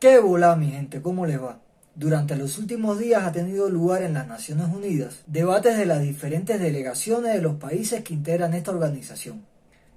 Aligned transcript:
¡Qué 0.00 0.18
bola, 0.18 0.56
mi 0.56 0.70
gente! 0.70 1.02
¿Cómo 1.02 1.26
les 1.26 1.42
va? 1.42 1.60
Durante 1.94 2.34
los 2.34 2.56
últimos 2.56 2.98
días 2.98 3.22
ha 3.22 3.32
tenido 3.32 3.68
lugar 3.68 4.02
en 4.02 4.14
las 4.14 4.26
Naciones 4.26 4.68
Unidas 4.74 5.24
debates 5.26 5.76
de 5.76 5.84
las 5.84 6.00
diferentes 6.00 6.58
delegaciones 6.58 7.34
de 7.34 7.42
los 7.42 7.56
países 7.56 8.02
que 8.02 8.14
integran 8.14 8.54
esta 8.54 8.70
organización. 8.70 9.44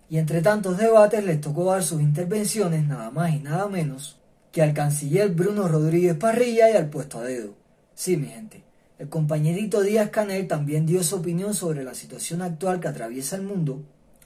Y 0.09 0.17
entre 0.17 0.41
tantos 0.41 0.77
debates 0.77 1.23
les 1.23 1.39
tocó 1.39 1.63
dar 1.71 1.83
sus 1.83 2.01
intervenciones 2.01 2.85
nada 2.85 3.11
más 3.11 3.33
y 3.33 3.39
nada 3.39 3.69
menos 3.69 4.19
que 4.51 4.61
al 4.61 4.73
canciller 4.73 5.29
Bruno 5.29 5.69
Rodríguez 5.69 6.17
Parrilla 6.17 6.69
y 6.69 6.75
al 6.75 6.89
puesto 6.89 7.19
a 7.19 7.23
dedo. 7.23 7.55
Sí, 7.95 8.17
mi 8.17 8.27
gente, 8.27 8.61
el 8.99 9.07
compañerito 9.07 9.79
Díaz 9.79 10.09
Canel 10.09 10.49
también 10.49 10.85
dio 10.85 11.01
su 11.01 11.15
opinión 11.15 11.53
sobre 11.53 11.85
la 11.85 11.93
situación 11.93 12.41
actual 12.41 12.81
que 12.81 12.89
atraviesa 12.89 13.37
el 13.37 13.43
mundo 13.43 13.85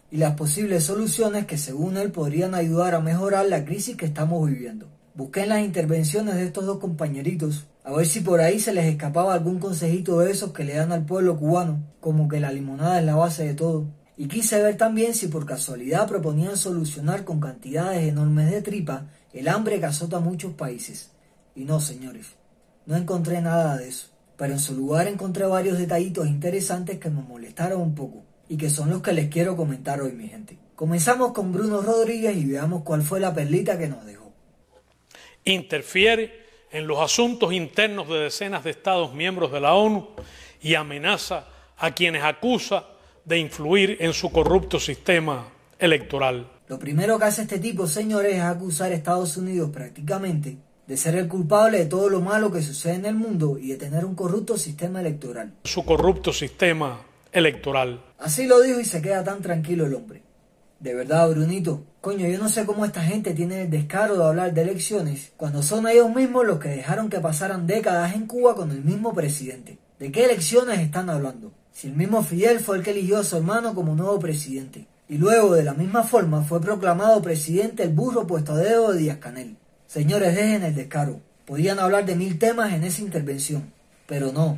y 0.09 0.17
las 0.17 0.33
posibles 0.33 0.85
soluciones 0.85 1.45
que 1.45 1.59
según 1.59 1.97
él 1.97 2.11
podrían 2.11 2.55
ayudar 2.55 2.95
a 2.95 2.99
mejorar 2.99 3.45
la 3.45 3.63
crisis 3.63 3.95
que 3.95 4.07
estamos 4.07 4.49
viviendo. 4.49 4.96
Busqué 5.17 5.47
las 5.47 5.65
intervenciones 5.65 6.35
de 6.35 6.43
estos 6.43 6.67
dos 6.67 6.77
compañeritos, 6.77 7.65
a 7.83 7.91
ver 7.91 8.05
si 8.05 8.19
por 8.19 8.39
ahí 8.39 8.59
se 8.59 8.71
les 8.71 8.85
escapaba 8.85 9.33
algún 9.33 9.57
consejito 9.57 10.19
de 10.19 10.29
esos 10.29 10.51
que 10.51 10.63
le 10.63 10.75
dan 10.75 10.91
al 10.91 11.07
pueblo 11.07 11.39
cubano, 11.39 11.83
como 11.99 12.27
que 12.27 12.39
la 12.39 12.51
limonada 12.51 12.99
es 12.99 13.05
la 13.07 13.15
base 13.15 13.43
de 13.43 13.55
todo. 13.55 13.87
Y 14.15 14.27
quise 14.27 14.61
ver 14.61 14.77
también 14.77 15.15
si 15.15 15.27
por 15.27 15.47
casualidad 15.47 16.07
proponían 16.07 16.55
solucionar 16.55 17.25
con 17.25 17.39
cantidades 17.39 18.07
enormes 18.07 18.51
de 18.51 18.61
tripa 18.61 19.07
el 19.33 19.47
hambre 19.47 19.79
que 19.79 19.87
azota 19.87 20.19
muchos 20.19 20.53
países. 20.53 21.09
Y 21.55 21.65
no, 21.65 21.79
señores, 21.79 22.27
no 22.85 22.95
encontré 22.95 23.41
nada 23.41 23.75
de 23.75 23.87
eso. 23.87 24.09
Pero 24.37 24.53
en 24.53 24.59
su 24.59 24.75
lugar 24.75 25.07
encontré 25.07 25.47
varios 25.47 25.79
detallitos 25.79 26.27
interesantes 26.27 26.99
que 26.99 27.09
me 27.09 27.23
molestaron 27.23 27.81
un 27.81 27.95
poco 27.95 28.21
y 28.47 28.57
que 28.57 28.69
son 28.69 28.91
los 28.91 29.01
que 29.01 29.13
les 29.13 29.29
quiero 29.29 29.57
comentar 29.57 29.99
hoy, 29.99 30.11
mi 30.11 30.27
gente. 30.27 30.59
Comenzamos 30.75 31.31
con 31.31 31.51
Bruno 31.51 31.81
Rodríguez 31.81 32.37
y 32.37 32.45
veamos 32.45 32.83
cuál 32.83 33.01
fue 33.01 33.19
la 33.19 33.33
perlita 33.33 33.79
que 33.79 33.87
nos 33.87 34.05
dejó 34.05 34.16
interfiere 35.53 36.45
en 36.71 36.87
los 36.87 36.99
asuntos 36.99 37.53
internos 37.53 38.07
de 38.09 38.19
decenas 38.19 38.63
de 38.63 38.71
Estados 38.71 39.13
miembros 39.13 39.51
de 39.51 39.61
la 39.61 39.73
ONU 39.73 40.09
y 40.61 40.75
amenaza 40.75 41.45
a 41.77 41.91
quienes 41.93 42.23
acusa 42.23 42.85
de 43.25 43.37
influir 43.39 43.97
en 43.99 44.13
su 44.13 44.31
corrupto 44.31 44.79
sistema 44.79 45.47
electoral. 45.79 46.49
Lo 46.67 46.79
primero 46.79 47.17
que 47.17 47.25
hace 47.25 47.43
este 47.43 47.59
tipo, 47.59 47.87
señores, 47.87 48.35
es 48.35 48.41
acusar 48.41 48.91
a 48.91 48.95
Estados 48.95 49.37
Unidos 49.37 49.69
prácticamente 49.71 50.57
de 50.87 50.97
ser 50.97 51.15
el 51.15 51.27
culpable 51.27 51.79
de 51.79 51.85
todo 51.85 52.09
lo 52.09 52.21
malo 52.21 52.51
que 52.51 52.61
sucede 52.61 52.95
en 52.95 53.05
el 53.05 53.15
mundo 53.15 53.57
y 53.57 53.69
de 53.69 53.77
tener 53.77 54.05
un 54.05 54.15
corrupto 54.15 54.57
sistema 54.57 55.01
electoral. 55.01 55.53
Su 55.65 55.83
corrupto 55.85 56.31
sistema 56.31 57.01
electoral. 57.31 58.01
Así 58.19 58.47
lo 58.47 58.61
dijo 58.61 58.79
y 58.79 58.85
se 58.85 59.01
queda 59.01 59.23
tan 59.23 59.41
tranquilo 59.41 59.85
el 59.85 59.93
hombre. 59.93 60.23
De 60.79 60.93
verdad, 60.93 61.29
Brunito. 61.29 61.83
Coño, 62.07 62.25
yo 62.25 62.39
no 62.39 62.47
sé 62.47 62.65
cómo 62.65 62.85
esta 62.85 63.03
gente 63.03 63.33
tiene 63.33 63.63
el 63.63 63.69
descaro 63.69 64.17
de 64.17 64.23
hablar 64.23 64.53
de 64.53 64.61
elecciones 64.61 65.33
cuando 65.35 65.61
son 65.61 65.89
ellos 65.89 66.09
mismos 66.09 66.45
los 66.45 66.57
que 66.57 66.69
dejaron 66.69 67.09
que 67.09 67.19
pasaran 67.19 67.67
décadas 67.67 68.15
en 68.15 68.27
Cuba 68.27 68.55
con 68.55 68.71
el 68.71 68.81
mismo 68.81 69.13
presidente. 69.13 69.77
¿De 69.99 70.09
qué 70.09 70.23
elecciones 70.23 70.79
están 70.79 71.09
hablando? 71.09 71.51
Si 71.73 71.87
el 71.87 71.97
mismo 71.97 72.23
Fidel 72.23 72.61
fue 72.61 72.77
el 72.77 72.83
que 72.83 72.91
eligió 72.91 73.17
a 73.17 73.25
su 73.25 73.35
hermano 73.35 73.75
como 73.75 73.93
nuevo 73.93 74.17
presidente. 74.19 74.87
Y 75.09 75.17
luego, 75.17 75.53
de 75.53 75.65
la 75.65 75.73
misma 75.73 76.03
forma, 76.03 76.43
fue 76.43 76.61
proclamado 76.61 77.21
presidente 77.21 77.83
el 77.83 77.89
burro 77.89 78.25
puesto 78.25 78.53
a 78.53 78.57
dedo 78.57 78.93
de 78.93 78.99
Díaz 78.99 79.17
Canel. 79.17 79.57
Señores, 79.85 80.33
dejen 80.33 80.63
el 80.63 80.75
descaro. 80.75 81.19
Podían 81.45 81.77
hablar 81.77 82.05
de 82.05 82.15
mil 82.15 82.39
temas 82.39 82.71
en 82.71 82.85
esa 82.85 83.01
intervención. 83.01 83.73
Pero 84.05 84.31
no. 84.31 84.57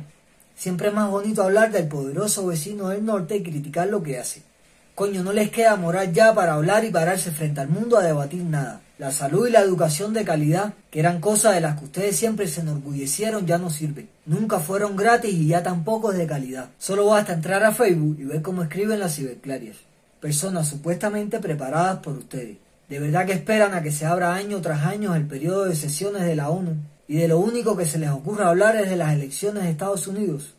Siempre 0.54 0.86
es 0.86 0.94
más 0.94 1.10
bonito 1.10 1.42
hablar 1.42 1.72
del 1.72 1.88
poderoso 1.88 2.46
vecino 2.46 2.90
del 2.90 3.04
norte 3.04 3.38
y 3.38 3.42
criticar 3.42 3.88
lo 3.88 4.04
que 4.04 4.20
hace. 4.20 4.44
Coño, 4.94 5.22
no 5.22 5.32
les 5.32 5.50
queda 5.50 5.76
moral 5.76 6.12
ya 6.12 6.34
para 6.34 6.54
hablar 6.54 6.84
y 6.84 6.90
pararse 6.90 7.30
frente 7.30 7.60
al 7.60 7.68
mundo 7.68 7.96
a 7.96 8.02
debatir 8.02 8.42
nada. 8.44 8.82
La 8.98 9.10
salud 9.10 9.48
y 9.48 9.50
la 9.50 9.62
educación 9.62 10.12
de 10.12 10.24
calidad, 10.24 10.74
que 10.90 11.00
eran 11.00 11.22
cosas 11.22 11.54
de 11.54 11.62
las 11.62 11.78
que 11.78 11.86
ustedes 11.86 12.16
siempre 12.16 12.46
se 12.46 12.60
enorgullecieron, 12.60 13.46
ya 13.46 13.56
no 13.56 13.70
sirven. 13.70 14.10
Nunca 14.26 14.60
fueron 14.60 14.96
gratis 14.96 15.32
y 15.32 15.46
ya 15.46 15.62
tampoco 15.62 16.12
es 16.12 16.18
de 16.18 16.26
calidad. 16.26 16.68
Solo 16.78 17.06
basta 17.06 17.32
entrar 17.32 17.64
a 17.64 17.72
Facebook 17.72 18.18
y 18.20 18.24
ver 18.24 18.42
cómo 18.42 18.62
escriben 18.62 19.00
las 19.00 19.16
ciberclarias. 19.16 19.78
Personas 20.20 20.68
supuestamente 20.68 21.40
preparadas 21.40 22.00
por 22.00 22.18
ustedes. 22.18 22.58
¿De 22.90 22.98
verdad 22.98 23.24
que 23.24 23.32
esperan 23.32 23.72
a 23.72 23.82
que 23.82 23.92
se 23.92 24.04
abra 24.04 24.34
año 24.34 24.60
tras 24.60 24.84
año 24.84 25.14
el 25.14 25.26
periodo 25.26 25.64
de 25.64 25.76
sesiones 25.76 26.26
de 26.26 26.36
la 26.36 26.50
ONU 26.50 26.76
y 27.08 27.16
de 27.16 27.28
lo 27.28 27.38
único 27.38 27.74
que 27.74 27.86
se 27.86 27.98
les 27.98 28.10
ocurra 28.10 28.48
hablar 28.48 28.76
es 28.76 28.90
de 28.90 28.96
las 28.96 29.14
elecciones 29.14 29.62
de 29.62 29.70
Estados 29.70 30.06
Unidos? 30.06 30.52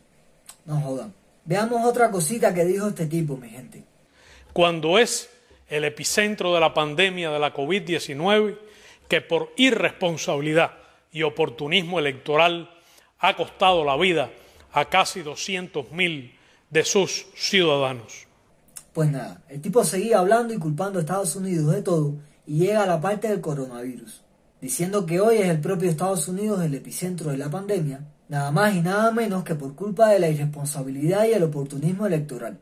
No 0.66 0.80
jodan. 0.80 1.12
Veamos 1.44 1.86
otra 1.86 2.10
cosita 2.10 2.52
que 2.52 2.64
dijo 2.64 2.88
este 2.88 3.06
tipo, 3.06 3.36
mi 3.36 3.50
gente 3.50 3.91
cuando 4.52 4.98
es 4.98 5.30
el 5.68 5.84
epicentro 5.84 6.52
de 6.54 6.60
la 6.60 6.74
pandemia 6.74 7.30
de 7.30 7.38
la 7.38 7.54
COVID-19, 7.54 8.58
que 9.08 9.20
por 9.20 9.52
irresponsabilidad 9.56 10.72
y 11.12 11.22
oportunismo 11.22 11.98
electoral 11.98 12.70
ha 13.18 13.36
costado 13.36 13.84
la 13.84 13.96
vida 13.96 14.30
a 14.72 14.86
casi 14.86 15.22
200.000 15.22 16.32
de 16.70 16.84
sus 16.84 17.26
ciudadanos. 17.34 18.26
Pues 18.92 19.10
nada, 19.10 19.42
el 19.48 19.60
tipo 19.60 19.84
seguía 19.84 20.18
hablando 20.18 20.52
y 20.52 20.58
culpando 20.58 20.98
a 20.98 21.02
Estados 21.02 21.36
Unidos 21.36 21.74
de 21.74 21.82
todo 21.82 22.14
y 22.46 22.58
llega 22.58 22.82
a 22.82 22.86
la 22.86 23.00
parte 23.00 23.28
del 23.28 23.40
coronavirus, 23.40 24.22
diciendo 24.60 25.06
que 25.06 25.20
hoy 25.20 25.36
es 25.38 25.48
el 25.48 25.60
propio 25.60 25.88
Estados 25.88 26.28
Unidos 26.28 26.62
el 26.62 26.74
epicentro 26.74 27.30
de 27.30 27.38
la 27.38 27.50
pandemia, 27.50 28.00
nada 28.28 28.50
más 28.50 28.74
y 28.74 28.82
nada 28.82 29.10
menos 29.10 29.44
que 29.44 29.54
por 29.54 29.74
culpa 29.74 30.08
de 30.10 30.18
la 30.18 30.28
irresponsabilidad 30.28 31.26
y 31.26 31.32
el 31.32 31.42
oportunismo 31.42 32.06
electoral. 32.06 32.58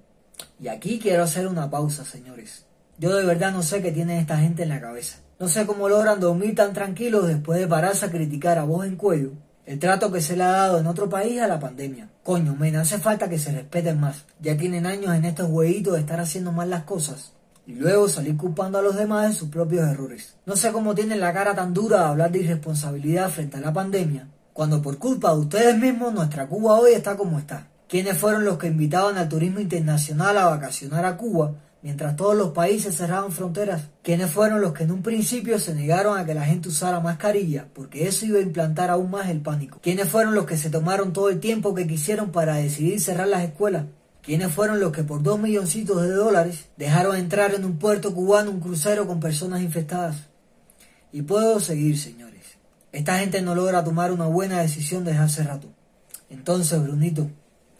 Y 0.60 0.68
aquí 0.68 0.98
quiero 0.98 1.22
hacer 1.22 1.46
una 1.46 1.70
pausa, 1.70 2.04
señores. 2.04 2.66
Yo 2.98 3.16
de 3.16 3.24
verdad 3.24 3.52
no 3.52 3.62
sé 3.62 3.80
qué 3.80 3.92
tiene 3.92 4.18
esta 4.18 4.38
gente 4.38 4.62
en 4.64 4.68
la 4.68 4.80
cabeza. 4.80 5.18
No 5.38 5.48
sé 5.48 5.64
cómo 5.66 5.88
logran 5.88 6.20
dormir 6.20 6.54
tan 6.54 6.74
tranquilos 6.74 7.26
después 7.26 7.58
de 7.58 7.66
pararse 7.66 8.06
a 8.06 8.10
criticar 8.10 8.58
a 8.58 8.64
voz 8.64 8.86
en 8.86 8.96
cuello 8.96 9.32
el 9.70 9.78
trato 9.78 10.10
que 10.10 10.20
se 10.20 10.36
le 10.36 10.42
ha 10.42 10.50
dado 10.50 10.80
en 10.80 10.88
otro 10.88 11.08
país 11.08 11.40
a 11.40 11.46
la 11.46 11.60
pandemia. 11.60 12.08
Coño, 12.24 12.56
men, 12.56 12.74
hace 12.74 12.98
falta 12.98 13.28
que 13.28 13.38
se 13.38 13.52
respeten 13.52 14.00
más. 14.00 14.24
Ya 14.40 14.56
tienen 14.56 14.84
años 14.84 15.14
en 15.14 15.24
estos 15.24 15.48
huevitos 15.48 15.94
de 15.94 16.00
estar 16.00 16.18
haciendo 16.18 16.50
mal 16.50 16.70
las 16.70 16.82
cosas. 16.82 17.34
Y 17.68 17.74
luego 17.74 18.08
salir 18.08 18.36
culpando 18.36 18.78
a 18.78 18.82
los 18.82 18.96
demás 18.96 19.28
de 19.28 19.36
sus 19.36 19.48
propios 19.48 19.88
errores. 19.88 20.34
No 20.44 20.56
sé 20.56 20.72
cómo 20.72 20.92
tienen 20.96 21.20
la 21.20 21.32
cara 21.32 21.54
tan 21.54 21.72
dura 21.72 22.00
de 22.00 22.04
hablar 22.06 22.32
de 22.32 22.40
irresponsabilidad 22.40 23.30
frente 23.30 23.58
a 23.58 23.60
la 23.60 23.72
pandemia, 23.72 24.26
cuando 24.52 24.82
por 24.82 24.98
culpa 24.98 25.32
de 25.32 25.38
ustedes 25.38 25.78
mismos 25.78 26.14
nuestra 26.14 26.48
Cuba 26.48 26.80
hoy 26.80 26.94
está 26.94 27.16
como 27.16 27.38
está. 27.38 27.68
¿Quiénes 27.90 28.18
fueron 28.18 28.44
los 28.44 28.56
que 28.56 28.68
invitaban 28.68 29.18
al 29.18 29.28
turismo 29.28 29.58
internacional 29.58 30.38
a 30.38 30.44
vacacionar 30.44 31.04
a 31.04 31.16
Cuba 31.16 31.56
mientras 31.82 32.14
todos 32.14 32.36
los 32.36 32.50
países 32.50 32.96
cerraban 32.96 33.32
fronteras? 33.32 33.88
¿Quiénes 34.04 34.30
fueron 34.30 34.60
los 34.60 34.72
que 34.74 34.84
en 34.84 34.92
un 34.92 35.02
principio 35.02 35.58
se 35.58 35.74
negaron 35.74 36.16
a 36.16 36.24
que 36.24 36.32
la 36.32 36.44
gente 36.44 36.68
usara 36.68 37.00
mascarilla 37.00 37.66
porque 37.74 38.06
eso 38.06 38.26
iba 38.26 38.38
a 38.38 38.42
implantar 38.42 38.90
aún 38.90 39.10
más 39.10 39.28
el 39.28 39.40
pánico? 39.40 39.80
¿Quiénes 39.82 40.08
fueron 40.08 40.36
los 40.36 40.46
que 40.46 40.56
se 40.56 40.70
tomaron 40.70 41.12
todo 41.12 41.30
el 41.30 41.40
tiempo 41.40 41.74
que 41.74 41.88
quisieron 41.88 42.30
para 42.30 42.54
decidir 42.54 43.00
cerrar 43.00 43.26
las 43.26 43.42
escuelas? 43.42 43.86
¿Quiénes 44.22 44.52
fueron 44.52 44.78
los 44.78 44.92
que 44.92 45.02
por 45.02 45.24
dos 45.24 45.40
milloncitos 45.40 46.00
de 46.00 46.12
dólares 46.12 46.66
dejaron 46.76 47.16
entrar 47.16 47.54
en 47.54 47.64
un 47.64 47.76
puerto 47.76 48.14
cubano 48.14 48.52
un 48.52 48.60
crucero 48.60 49.08
con 49.08 49.18
personas 49.18 49.62
infectadas? 49.62 50.28
Y 51.10 51.22
puedo 51.22 51.58
seguir, 51.58 51.98
señores. 51.98 52.44
Esta 52.92 53.18
gente 53.18 53.42
no 53.42 53.56
logra 53.56 53.82
tomar 53.82 54.12
una 54.12 54.26
buena 54.26 54.60
decisión 54.60 55.04
desde 55.04 55.18
hace 55.18 55.42
rato. 55.42 55.66
Entonces, 56.28 56.80
Brunito, 56.80 57.28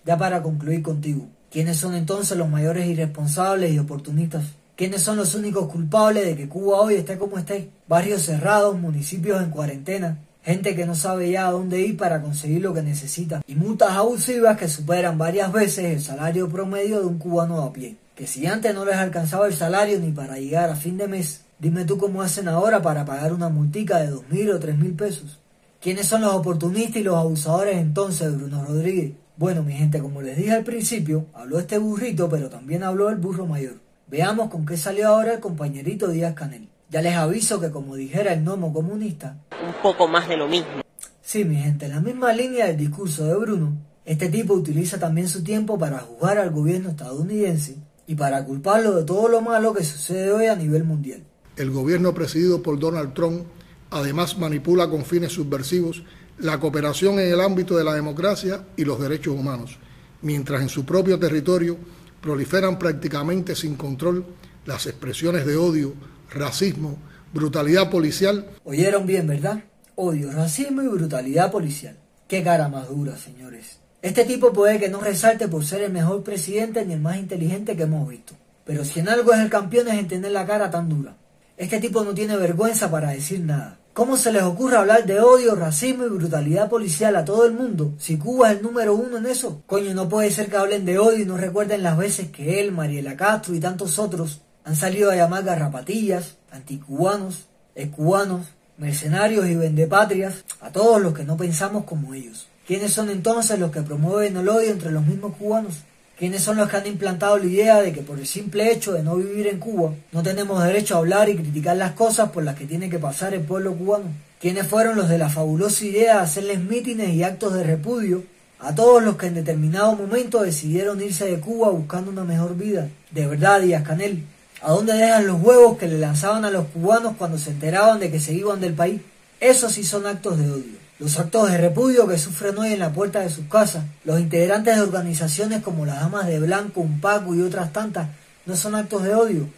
ya 0.04 0.16
para 0.16 0.42
concluir 0.42 0.82
contigo, 0.82 1.28
¿quiénes 1.50 1.76
son 1.76 1.94
entonces 1.94 2.36
los 2.36 2.48
mayores 2.48 2.86
irresponsables 2.86 3.72
y 3.72 3.78
oportunistas? 3.78 4.44
¿Quiénes 4.76 5.02
son 5.02 5.18
los 5.18 5.34
únicos 5.34 5.68
culpables 5.68 6.24
de 6.24 6.36
que 6.36 6.48
Cuba 6.48 6.80
hoy 6.80 6.94
esté 6.94 7.18
como 7.18 7.38
esté? 7.38 7.68
Barrios 7.86 8.22
cerrados, 8.22 8.78
municipios 8.78 9.42
en 9.42 9.50
cuarentena, 9.50 10.18
gente 10.42 10.74
que 10.74 10.86
no 10.86 10.94
sabe 10.94 11.30
ya 11.30 11.48
a 11.48 11.50
dónde 11.52 11.80
ir 11.80 11.96
para 11.96 12.22
conseguir 12.22 12.62
lo 12.62 12.72
que 12.72 12.82
necesita 12.82 13.42
y 13.46 13.56
multas 13.56 13.90
abusivas 13.90 14.56
que 14.56 14.68
superan 14.68 15.18
varias 15.18 15.52
veces 15.52 15.84
el 15.84 16.00
salario 16.00 16.48
promedio 16.48 17.00
de 17.00 17.06
un 17.06 17.18
cubano 17.18 17.60
a 17.60 17.72
pie. 17.72 17.96
Que 18.14 18.26
si 18.26 18.46
antes 18.46 18.74
no 18.74 18.84
les 18.84 18.96
alcanzaba 18.96 19.46
el 19.46 19.54
salario 19.54 19.98
ni 19.98 20.12
para 20.12 20.38
llegar 20.38 20.70
a 20.70 20.76
fin 20.76 20.96
de 20.96 21.08
mes, 21.08 21.42
dime 21.58 21.84
tú 21.84 21.98
cómo 21.98 22.22
hacen 22.22 22.48
ahora 22.48 22.80
para 22.80 23.04
pagar 23.04 23.32
una 23.32 23.48
multica 23.48 23.98
de 23.98 24.08
dos 24.08 24.24
mil 24.30 24.50
o 24.50 24.58
tres 24.58 24.78
mil 24.78 24.94
pesos. 24.94 25.38
¿Quiénes 25.80 26.06
son 26.06 26.22
los 26.22 26.34
oportunistas 26.34 26.96
y 26.96 27.04
los 27.04 27.16
abusadores 27.16 27.78
entonces, 27.78 28.34
Bruno 28.36 28.64
Rodríguez? 28.64 29.12
Bueno, 29.40 29.62
mi 29.62 29.72
gente, 29.72 30.00
como 30.00 30.20
les 30.20 30.36
dije 30.36 30.52
al 30.52 30.64
principio, 30.64 31.24
habló 31.32 31.58
este 31.58 31.78
burrito, 31.78 32.28
pero 32.28 32.50
también 32.50 32.82
habló 32.82 33.08
el 33.08 33.16
burro 33.16 33.46
mayor. 33.46 33.76
Veamos 34.06 34.50
con 34.50 34.66
qué 34.66 34.76
salió 34.76 35.08
ahora 35.08 35.32
el 35.32 35.40
compañerito 35.40 36.08
Díaz 36.08 36.34
Canel. 36.34 36.68
Ya 36.90 37.00
les 37.00 37.14
aviso 37.14 37.58
que 37.58 37.70
como 37.70 37.96
dijera 37.96 38.34
el 38.34 38.42
gnomo 38.42 38.70
comunista... 38.74 39.38
Un 39.66 39.82
poco 39.82 40.08
más 40.08 40.28
de 40.28 40.36
lo 40.36 40.46
mismo. 40.46 40.82
Sí, 41.22 41.46
mi 41.46 41.56
gente, 41.56 41.86
en 41.86 41.92
la 41.92 42.02
misma 42.02 42.34
línea 42.34 42.66
del 42.66 42.76
discurso 42.76 43.24
de 43.24 43.34
Bruno, 43.34 43.78
este 44.04 44.28
tipo 44.28 44.52
utiliza 44.52 44.98
también 44.98 45.26
su 45.26 45.42
tiempo 45.42 45.78
para 45.78 46.00
juzgar 46.00 46.36
al 46.36 46.50
gobierno 46.50 46.90
estadounidense 46.90 47.78
y 48.06 48.16
para 48.16 48.44
culparlo 48.44 48.94
de 48.94 49.04
todo 49.04 49.26
lo 49.28 49.40
malo 49.40 49.72
que 49.72 49.84
sucede 49.84 50.30
hoy 50.32 50.48
a 50.48 50.54
nivel 50.54 50.84
mundial. 50.84 51.22
El 51.56 51.70
gobierno 51.70 52.12
presidido 52.12 52.62
por 52.62 52.78
Donald 52.78 53.14
Trump 53.14 53.46
además 53.88 54.36
manipula 54.36 54.90
con 54.90 55.02
fines 55.06 55.32
subversivos 55.32 56.02
la 56.40 56.58
cooperación 56.58 57.18
en 57.18 57.32
el 57.32 57.40
ámbito 57.40 57.76
de 57.76 57.84
la 57.84 57.94
democracia 57.94 58.64
y 58.76 58.84
los 58.84 59.00
derechos 59.00 59.34
humanos, 59.34 59.78
mientras 60.22 60.62
en 60.62 60.68
su 60.68 60.84
propio 60.84 61.18
territorio 61.18 61.76
proliferan 62.20 62.78
prácticamente 62.78 63.54
sin 63.54 63.76
control 63.76 64.24
las 64.66 64.86
expresiones 64.86 65.46
de 65.46 65.56
odio, 65.56 65.94
racismo, 66.30 66.98
brutalidad 67.32 67.90
policial. 67.90 68.50
Oyeron 68.64 69.06
bien, 69.06 69.26
¿verdad? 69.26 69.64
odio, 70.00 70.32
racismo 70.32 70.82
y 70.82 70.88
brutalidad 70.88 71.50
policial. 71.50 71.96
Qué 72.26 72.42
cara 72.42 72.68
más 72.68 72.88
dura, 72.88 73.16
señores. 73.16 73.80
Este 74.02 74.24
tipo 74.24 74.52
puede 74.52 74.78
que 74.78 74.88
no 74.88 75.00
resalte 75.00 75.46
por 75.46 75.64
ser 75.64 75.82
el 75.82 75.92
mejor 75.92 76.22
presidente 76.22 76.84
ni 76.86 76.94
el 76.94 77.00
más 77.00 77.18
inteligente 77.18 77.76
que 77.76 77.82
hemos 77.82 78.08
visto. 78.08 78.34
Pero 78.64 78.84
si 78.84 79.00
en 79.00 79.08
algo 79.08 79.34
es 79.34 79.40
el 79.40 79.50
campeón 79.50 79.88
es 79.88 79.98
en 79.98 80.08
tener 80.08 80.32
la 80.32 80.46
cara 80.46 80.70
tan 80.70 80.88
dura. 80.88 81.16
Este 81.56 81.80
tipo 81.80 82.02
no 82.02 82.14
tiene 82.14 82.36
vergüenza 82.36 82.90
para 82.90 83.10
decir 83.10 83.40
nada. 83.40 83.78
¿Cómo 83.92 84.16
se 84.16 84.32
les 84.32 84.44
ocurre 84.44 84.76
hablar 84.76 85.04
de 85.04 85.20
odio, 85.20 85.56
racismo 85.56 86.04
y 86.06 86.08
brutalidad 86.08 86.70
policial 86.70 87.16
a 87.16 87.24
todo 87.24 87.44
el 87.44 87.52
mundo 87.52 87.92
si 87.98 88.18
Cuba 88.18 88.52
es 88.52 88.58
el 88.58 88.62
número 88.62 88.94
uno 88.94 89.18
en 89.18 89.26
eso? 89.26 89.62
Coño, 89.66 89.92
no 89.94 90.08
puede 90.08 90.30
ser 90.30 90.48
que 90.48 90.56
hablen 90.56 90.84
de 90.84 91.00
odio 91.00 91.18
y 91.18 91.26
no 91.26 91.36
recuerden 91.36 91.82
las 91.82 91.98
veces 91.98 92.30
que 92.30 92.60
él, 92.60 92.70
Mariela 92.70 93.16
Castro 93.16 93.52
y 93.52 93.58
tantos 93.58 93.98
otros 93.98 94.42
han 94.64 94.76
salido 94.76 95.10
a 95.10 95.16
llamar 95.16 95.42
garrapatillas, 95.42 96.36
anticubanos, 96.52 97.48
cubanos, 97.88 98.46
mercenarios 98.78 99.46
y 99.46 99.56
vendepatrias 99.56 100.44
a 100.60 100.70
todos 100.70 101.02
los 101.02 101.12
que 101.12 101.24
no 101.24 101.36
pensamos 101.36 101.84
como 101.84 102.14
ellos. 102.14 102.46
¿Quiénes 102.66 102.92
son 102.92 103.10
entonces 103.10 103.58
los 103.58 103.72
que 103.72 103.82
promueven 103.82 104.36
el 104.36 104.48
odio 104.48 104.70
entre 104.70 104.92
los 104.92 105.04
mismos 105.04 105.36
cubanos? 105.36 105.74
¿Quiénes 106.20 106.42
son 106.42 106.58
los 106.58 106.68
que 106.68 106.76
han 106.76 106.86
implantado 106.86 107.38
la 107.38 107.46
idea 107.46 107.80
de 107.80 107.94
que 107.94 108.02
por 108.02 108.18
el 108.18 108.26
simple 108.26 108.70
hecho 108.70 108.92
de 108.92 109.02
no 109.02 109.16
vivir 109.16 109.46
en 109.46 109.58
Cuba 109.58 109.94
no 110.12 110.22
tenemos 110.22 110.62
derecho 110.62 110.94
a 110.94 110.98
hablar 110.98 111.30
y 111.30 111.36
criticar 111.36 111.78
las 111.78 111.92
cosas 111.92 112.28
por 112.28 112.44
las 112.44 112.56
que 112.56 112.66
tiene 112.66 112.90
que 112.90 112.98
pasar 112.98 113.32
el 113.32 113.40
pueblo 113.40 113.72
cubano? 113.72 114.04
¿Quiénes 114.38 114.66
fueron 114.66 114.96
los 114.96 115.08
de 115.08 115.16
la 115.16 115.30
fabulosa 115.30 115.82
idea 115.82 116.16
de 116.16 116.20
hacerles 116.20 116.60
mítines 116.60 117.08
y 117.14 117.22
actos 117.22 117.54
de 117.54 117.64
repudio 117.64 118.22
a 118.58 118.74
todos 118.74 119.02
los 119.02 119.16
que 119.16 119.28
en 119.28 119.34
determinado 119.36 119.96
momento 119.96 120.42
decidieron 120.42 121.00
irse 121.00 121.24
de 121.24 121.40
Cuba 121.40 121.70
buscando 121.70 122.10
una 122.10 122.24
mejor 122.24 122.54
vida? 122.54 122.86
De 123.10 123.26
verdad, 123.26 123.62
Díaz 123.62 123.82
Canel, 123.82 124.22
¿a 124.60 124.72
dónde 124.72 124.92
dejan 124.92 125.26
los 125.26 125.40
huevos 125.40 125.78
que 125.78 125.88
le 125.88 125.96
lanzaban 125.96 126.44
a 126.44 126.50
los 126.50 126.66
cubanos 126.66 127.14
cuando 127.16 127.38
se 127.38 127.48
enteraban 127.48 127.98
de 127.98 128.10
que 128.10 128.20
se 128.20 128.34
iban 128.34 128.60
del 128.60 128.74
país? 128.74 129.00
Esos 129.40 129.72
sí 129.72 129.84
son 129.84 130.04
actos 130.04 130.38
de 130.38 130.50
odio. 130.50 130.89
Los 131.00 131.18
actos 131.18 131.50
de 131.50 131.56
repudio 131.56 132.06
que 132.06 132.18
sufren 132.18 132.58
hoy 132.58 132.74
en 132.74 132.78
la 132.78 132.92
puerta 132.92 133.20
de 133.20 133.30
sus 133.30 133.46
casas, 133.46 133.84
los 134.04 134.20
integrantes 134.20 134.76
de 134.76 134.82
organizaciones 134.82 135.62
como 135.62 135.86
las 135.86 135.98
Damas 135.98 136.26
de 136.26 136.38
Blanco, 136.38 136.86
Paco 137.00 137.34
y 137.34 137.40
otras 137.40 137.72
tantas, 137.72 138.08
no 138.44 138.54
son 138.54 138.74
actos 138.74 139.04
de 139.04 139.14
odio. 139.14 139.48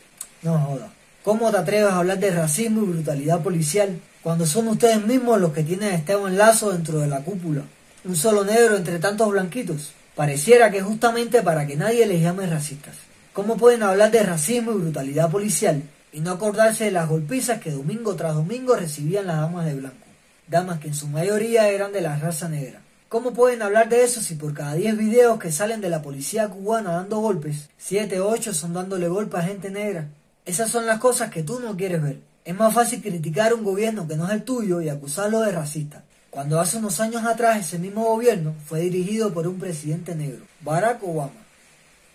No 0.42 0.56
joda. 0.56 0.92
¿Cómo 1.24 1.50
te 1.50 1.56
atreves 1.56 1.90
a 1.90 1.96
hablar 1.96 2.20
de 2.20 2.30
racismo 2.30 2.82
y 2.82 2.92
brutalidad 2.92 3.42
policial 3.42 4.00
cuando 4.22 4.46
son 4.46 4.68
ustedes 4.68 5.04
mismos 5.04 5.40
los 5.40 5.52
que 5.52 5.64
tienen 5.64 5.88
a 5.88 5.96
Esteban 5.96 6.38
Lazo 6.38 6.70
dentro 6.70 7.00
de 7.00 7.08
la 7.08 7.22
cúpula? 7.22 7.62
Un 8.04 8.14
solo 8.14 8.44
negro 8.44 8.76
entre 8.76 9.00
tantos 9.00 9.28
blanquitos. 9.28 9.94
Pareciera 10.14 10.70
que 10.70 10.80
justamente 10.80 11.42
para 11.42 11.66
que 11.66 11.74
nadie 11.74 12.06
les 12.06 12.22
llame 12.22 12.46
racistas. 12.46 12.94
¿Cómo 13.32 13.56
pueden 13.56 13.82
hablar 13.82 14.12
de 14.12 14.22
racismo 14.22 14.70
y 14.70 14.76
brutalidad 14.76 15.28
policial 15.28 15.82
y 16.12 16.20
no 16.20 16.30
acordarse 16.30 16.84
de 16.84 16.92
las 16.92 17.08
golpizas 17.08 17.60
que 17.60 17.72
domingo 17.72 18.14
tras 18.14 18.34
domingo 18.36 18.76
recibían 18.76 19.26
las 19.26 19.38
damas 19.38 19.66
de 19.66 19.74
blanco? 19.74 20.11
Damas 20.48 20.80
que 20.80 20.88
en 20.88 20.94
su 20.94 21.08
mayoría 21.08 21.68
eran 21.68 21.92
de 21.92 22.00
la 22.00 22.16
raza 22.16 22.48
negra. 22.48 22.80
¿Cómo 23.08 23.32
pueden 23.32 23.60
hablar 23.60 23.88
de 23.88 24.04
eso 24.04 24.20
si 24.20 24.36
por 24.36 24.54
cada 24.54 24.74
10 24.74 24.96
videos 24.96 25.38
que 25.38 25.52
salen 25.52 25.80
de 25.80 25.90
la 25.90 26.00
policía 26.00 26.48
cubana 26.48 26.92
dando 26.92 27.18
golpes, 27.18 27.68
7 27.76 28.20
o 28.20 28.28
8 28.28 28.54
son 28.54 28.72
dándole 28.72 29.08
golpes 29.08 29.40
a 29.40 29.44
gente 29.44 29.70
negra? 29.70 30.08
Esas 30.46 30.70
son 30.70 30.86
las 30.86 30.98
cosas 30.98 31.30
que 31.30 31.42
tú 31.42 31.60
no 31.60 31.76
quieres 31.76 32.02
ver. 32.02 32.20
Es 32.44 32.54
más 32.54 32.72
fácil 32.72 33.02
criticar 33.02 33.52
un 33.54 33.64
gobierno 33.64 34.08
que 34.08 34.16
no 34.16 34.26
es 34.26 34.32
el 34.32 34.42
tuyo 34.42 34.80
y 34.80 34.88
acusarlo 34.88 35.40
de 35.42 35.52
racista. 35.52 36.04
Cuando 36.30 36.58
hace 36.58 36.78
unos 36.78 36.98
años 37.00 37.24
atrás 37.24 37.58
ese 37.60 37.78
mismo 37.78 38.04
gobierno 38.04 38.54
fue 38.66 38.80
dirigido 38.80 39.32
por 39.34 39.46
un 39.46 39.58
presidente 39.58 40.14
negro, 40.14 40.46
Barack 40.62 41.02
Obama. 41.02 41.42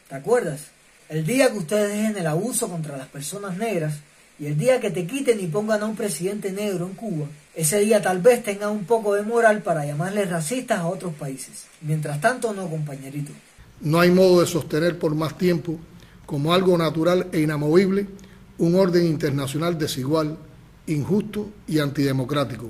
¿Te 0.09 0.15
acuerdas? 0.15 0.61
El 1.07 1.25
día 1.25 1.51
que 1.51 1.59
ustedes 1.59 1.89
dejen 1.89 2.17
el 2.17 2.25
abuso 2.25 2.67
contra 2.67 2.97
las 2.97 3.07
personas 3.07 3.55
negras 3.57 3.93
y 4.39 4.45
el 4.45 4.57
día 4.57 4.79
que 4.79 4.91
te 4.91 5.07
quiten 5.07 5.39
y 5.39 5.47
pongan 5.47 5.81
a 5.81 5.85
un 5.85 5.95
presidente 5.95 6.51
negro 6.51 6.85
en 6.85 6.93
Cuba, 6.93 7.27
ese 7.55 7.79
día 7.79 8.01
tal 8.01 8.21
vez 8.21 8.43
tenga 8.43 8.69
un 8.69 8.85
poco 8.85 9.15
de 9.15 9.23
moral 9.23 9.63
para 9.63 9.85
llamarles 9.85 10.29
racistas 10.29 10.79
a 10.79 10.87
otros 10.87 11.13
países. 11.15 11.65
Mientras 11.81 12.21
tanto, 12.21 12.53
no, 12.53 12.69
compañerito. 12.69 13.31
No 13.81 13.99
hay 13.99 14.11
modo 14.11 14.41
de 14.41 14.47
sostener 14.47 14.99
por 14.99 15.15
más 15.15 15.37
tiempo, 15.37 15.79
como 16.25 16.53
algo 16.53 16.77
natural 16.77 17.27
e 17.31 17.39
inamovible, 17.39 18.07
un 18.59 18.75
orden 18.75 19.05
internacional 19.05 19.77
desigual, 19.77 20.37
injusto 20.85 21.49
y 21.67 21.79
antidemocrático, 21.79 22.69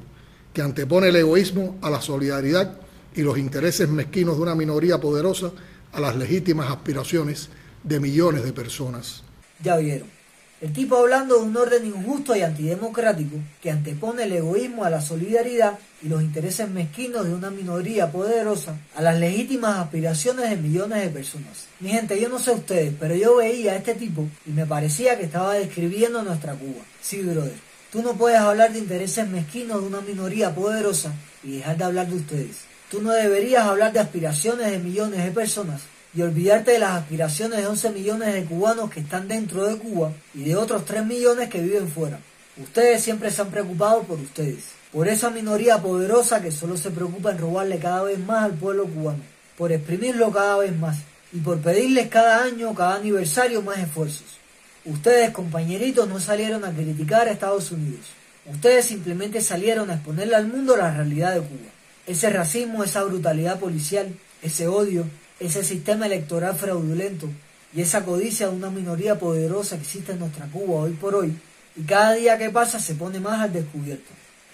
que 0.54 0.62
antepone 0.62 1.10
el 1.10 1.18
egoísmo 1.18 1.78
a 1.82 1.90
la 1.90 2.02
solidaridad 2.02 2.80
y 3.16 3.22
los 3.22 3.38
intereses 3.38 3.90
mezquinos 3.90 4.38
de 4.38 4.44
una 4.44 4.56
minoría 4.56 5.00
poderosa 5.00 5.52
a 5.92 6.00
las 6.00 6.16
legítimas 6.16 6.70
aspiraciones 6.70 7.50
de 7.84 8.00
millones 8.00 8.44
de 8.44 8.54
personas. 8.54 9.24
Ya 9.62 9.78
vieron. 9.78 10.17
El 10.60 10.74
tipo 10.74 10.98
hablando 10.98 11.36
de 11.36 11.44
un 11.44 11.56
orden 11.56 11.86
injusto 11.86 12.36
y 12.36 12.42
antidemocrático 12.42 13.38
que 13.62 13.70
antepone 13.70 14.24
el 14.24 14.34
egoísmo 14.34 14.86
a 14.86 14.90
la 14.90 15.02
solidaridad 15.02 15.78
y 16.02 16.10
los 16.10 16.24
intereses 16.24 16.68
mezquinos 16.68 17.28
de 17.28 17.36
una 17.36 17.52
minoría 17.52 18.12
poderosa 18.12 18.76
a 18.96 19.04
las 19.04 19.20
legítimas 19.20 19.78
aspiraciones 19.78 20.50
de 20.50 20.56
millones 20.56 21.04
de 21.04 21.10
personas. 21.10 21.66
Mi 21.80 21.90
gente, 21.90 22.20
yo 22.20 22.28
no 22.30 22.40
sé 22.40 22.50
ustedes, 22.52 22.92
pero 23.00 23.14
yo 23.14 23.36
veía 23.36 23.74
a 23.74 23.76
este 23.76 23.94
tipo 23.94 24.28
y 24.48 24.50
me 24.50 24.66
parecía 24.66 25.16
que 25.16 25.26
estaba 25.26 25.54
describiendo 25.54 26.24
nuestra 26.24 26.56
Cuba. 26.56 26.84
Sí, 27.02 27.22
brother. 27.22 27.54
Tú 27.92 28.02
no 28.02 28.14
puedes 28.14 28.40
hablar 28.40 28.74
de 28.74 28.80
intereses 28.80 29.30
mezquinos 29.30 29.82
de 29.82 29.88
una 29.88 30.02
minoría 30.02 30.56
poderosa 30.56 31.14
y 31.44 31.58
dejar 31.58 31.78
de 31.78 31.84
hablar 31.84 32.08
de 32.08 32.16
ustedes. 32.16 32.62
Tú 32.90 33.04
no 33.04 33.12
deberías 33.12 33.64
hablar 33.64 33.94
de 33.94 34.00
aspiraciones 34.00 34.72
de 34.72 34.80
millones 34.80 35.24
de 35.24 35.30
personas 35.30 35.82
y 36.18 36.24
olvidarte 36.24 36.72
de 36.72 36.80
las 36.80 36.94
aspiraciones 36.94 37.60
de 37.60 37.68
11 37.68 37.92
millones 37.92 38.34
de 38.34 38.44
cubanos 38.46 38.90
que 38.90 39.02
están 39.02 39.28
dentro 39.28 39.68
de 39.68 39.78
Cuba 39.78 40.12
y 40.34 40.46
de 40.46 40.56
otros 40.56 40.84
3 40.84 41.06
millones 41.06 41.48
que 41.48 41.62
viven 41.62 41.88
fuera. 41.88 42.20
Ustedes 42.60 43.04
siempre 43.04 43.30
se 43.30 43.44
han 43.44 43.52
preocupado 43.52 44.02
por 44.02 44.20
ustedes, 44.20 44.64
por 44.92 45.08
esa 45.08 45.30
minoría 45.30 45.80
poderosa 45.80 46.42
que 46.42 46.50
solo 46.50 46.76
se 46.76 46.90
preocupa 46.90 47.30
en 47.30 47.38
robarle 47.38 47.78
cada 47.78 48.02
vez 48.02 48.18
más 48.18 48.46
al 48.46 48.54
pueblo 48.54 48.86
cubano, 48.86 49.20
por 49.60 49.72
exprimirlo 49.72 50.32
cada 50.32 50.58
vez 50.58 50.76
más 50.76 50.98
y 51.32 51.38
por 51.38 51.60
pedirles 51.60 52.08
cada 52.08 52.44
año, 52.44 52.74
cada 52.74 52.96
aniversario 52.96 53.62
más 53.62 53.78
esfuerzos. 53.78 54.40
Ustedes, 54.86 55.30
compañeritos, 55.30 56.10
no 56.10 56.20
salieron 56.20 56.66
a 56.66 56.74
criticar 56.74 57.28
a 57.28 57.32
Estados 57.32 57.72
Unidos. 57.72 58.08
Ustedes 58.48 58.86
simplemente 58.86 59.40
salieron 59.42 59.92
a 59.92 59.96
exponerle 59.96 60.36
al 60.36 60.48
mundo 60.48 60.76
la 60.76 60.92
realidad 60.92 61.36
de 61.36 61.42
Cuba. 61.42 61.70
Ese 62.08 62.32
racismo, 62.32 62.84
esa 62.84 63.04
brutalidad 63.04 63.60
policial, 63.60 64.16
ese 64.42 64.68
odio, 64.68 65.06
ese 65.40 65.64
sistema 65.64 66.06
electoral 66.06 66.56
fraudulento 66.56 67.30
y 67.74 67.82
esa 67.82 68.04
codicia 68.04 68.48
de 68.48 68.56
una 68.56 68.70
minoría 68.70 69.20
poderosa 69.20 69.76
que 69.76 69.84
existe 69.84 70.14
en 70.14 70.20
nuestra 70.20 70.48
Cuba 70.48 70.82
hoy 70.82 70.94
por 70.94 71.16
hoy, 71.16 71.38
y 71.76 71.84
cada 71.84 72.14
día 72.14 72.38
que 72.38 72.50
pasa 72.50 72.80
se 72.80 72.96
pone 72.96 73.20
más 73.20 73.42
al 73.42 73.54
descubierto. 73.54 74.10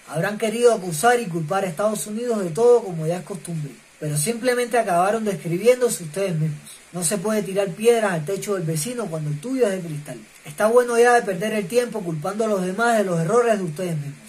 Habrán 0.08 0.36
querido 0.36 0.74
acusar 0.74 1.18
y 1.20 1.26
culpar 1.26 1.64
a 1.64 1.68
Estados 1.68 2.06
Unidos 2.06 2.44
de 2.44 2.50
todo 2.50 2.82
como 2.82 3.06
ya 3.06 3.18
es 3.18 3.24
costumbre, 3.24 3.70
pero 3.98 4.16
simplemente 4.16 4.76
acabaron 4.76 5.24
describiéndose 5.24 6.04
ustedes 6.04 6.34
mismos. 6.34 6.60
No 6.92 7.02
se 7.02 7.18
puede 7.18 7.42
tirar 7.42 7.68
piedras 7.70 8.12
al 8.12 8.24
techo 8.24 8.54
del 8.54 8.64
vecino 8.64 9.06
cuando 9.06 9.30
el 9.30 9.40
tuyo 9.40 9.66
es 9.66 9.72
de 9.72 9.88
cristal. 9.88 10.18
Está 10.44 10.66
bueno 10.66 10.98
ya 10.98 11.14
de 11.14 11.22
perder 11.22 11.54
el 11.54 11.66
tiempo 11.66 12.00
culpando 12.00 12.44
a 12.44 12.48
los 12.48 12.64
demás 12.64 12.98
de 12.98 13.04
los 13.04 13.18
errores 13.18 13.58
de 13.58 13.64
ustedes 13.64 13.96
mismos 13.96 14.24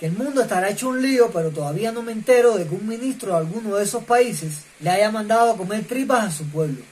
que 0.00 0.06
el 0.06 0.12
mundo 0.12 0.40
estará 0.40 0.70
hecho 0.70 0.88
un 0.88 1.02
lío, 1.02 1.30
pero 1.30 1.50
todavía 1.50 1.92
no 1.92 2.02
me 2.02 2.12
entero 2.12 2.56
de 2.56 2.66
que 2.66 2.74
un 2.74 2.88
ministro 2.88 3.32
de 3.32 3.36
alguno 3.36 3.76
de 3.76 3.84
esos 3.84 4.02
países 4.02 4.62
le 4.80 4.88
haya 4.88 5.10
mandado 5.10 5.52
a 5.52 5.56
comer 5.58 5.84
tripas 5.84 6.26
a 6.26 6.30
su 6.30 6.46
pueblo. 6.46 6.82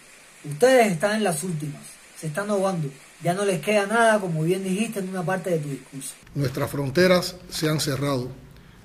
Ustedes 0.45 0.93
están 0.93 1.17
en 1.17 1.25
las 1.25 1.43
últimas, 1.43 1.81
se 2.21 2.27
están 2.27 2.51
ahogando, 2.51 2.91
ya 3.23 3.33
no 3.33 3.47
les 3.47 3.63
queda 3.63 3.87
nada, 3.87 4.21
como 4.21 4.43
bien 4.43 4.63
dijiste 4.63 5.01
en 5.01 5.09
una 5.09 5.23
parte 5.23 5.49
de 5.49 5.59
tu 5.59 5.71
discurso. 5.71 6.13
Nuestras 6.35 6.71
fronteras 6.71 7.37
se 7.49 7.71
han 7.71 7.81
cerrado, 7.81 8.29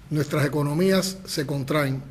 nuestras 0.10 0.46
economías 0.46 1.18
se 1.26 1.46
contraen, 1.46 2.02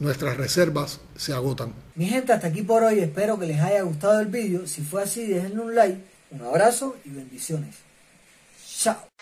nuestras 0.00 0.36
reservas 0.36 1.00
se 1.16 1.32
agotan. 1.32 1.72
Mi 1.94 2.04
gente, 2.04 2.34
hasta 2.34 2.48
aquí 2.48 2.60
por 2.60 2.82
hoy, 2.82 2.98
espero 2.98 3.38
que 3.38 3.46
les 3.46 3.60
haya 3.62 3.80
gustado 3.82 4.20
el 4.20 4.26
vídeo, 4.26 4.66
si 4.66 4.82
fue 4.82 5.02
así 5.02 5.26
déjenle 5.26 5.60
un 5.60 5.74
like, 5.74 6.04
un 6.30 6.42
abrazo 6.42 6.96
y 7.06 7.08
bendiciones. 7.08 7.76
Chao. 8.80 9.13